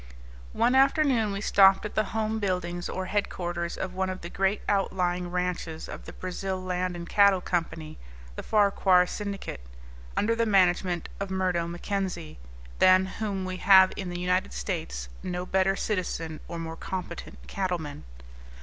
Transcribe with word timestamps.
One 0.53 0.73
afternoon 0.73 1.31
we 1.31 1.41
stopped 1.41 1.85
at 1.85 1.93
the 1.93 2.05
home 2.05 2.39
buildings 2.39 2.89
or 2.89 3.05
headquarters 3.05 3.77
of 3.77 3.93
one 3.93 4.09
of 4.09 4.21
the 4.21 4.31
great 4.31 4.63
outlying 4.67 5.29
ranches 5.29 5.87
of 5.87 6.05
the 6.05 6.13
Brazil 6.13 6.59
Land 6.59 6.95
and 6.95 7.07
Cattle 7.07 7.39
Company, 7.39 7.99
the 8.35 8.41
Farquahar 8.41 9.05
syndicate, 9.05 9.61
under 10.17 10.35
the 10.35 10.47
management 10.47 11.07
of 11.19 11.29
Murdo 11.29 11.67
Mackenzie 11.67 12.39
than 12.79 13.05
whom 13.05 13.45
we 13.45 13.57
have 13.57 13.93
in 13.95 14.09
the 14.09 14.19
United 14.19 14.53
States 14.53 15.07
no 15.21 15.45
better 15.45 15.75
citizen 15.75 16.39
or 16.47 16.57
more 16.57 16.75
competent 16.75 17.37
cattleman. 17.45 18.03